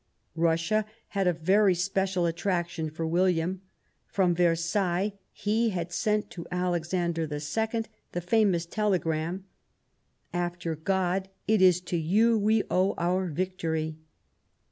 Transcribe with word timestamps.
Russia 0.33 0.83
had 1.09 1.27
a 1.27 1.31
very 1.33 1.75
special 1.75 2.25
attraction 2.25 2.89
for 2.89 3.05
William; 3.05 3.61
from 4.07 4.33
Versailles 4.33 5.13
he 5.31 5.69
had 5.69 5.91
sent 5.91 6.31
to 6.31 6.47
Alexander 6.51 7.27
II 7.31 7.83
the 8.11 8.19
famous 8.25 8.65
telegram:" 8.65 9.45
After 10.33 10.75
God, 10.75 11.29
it 11.47 11.61
is 11.61 11.81
to 11.81 11.97
you 11.97 12.35
we 12.39 12.63
owe 12.71 12.95
our 12.97 13.27
victory." 13.27 13.99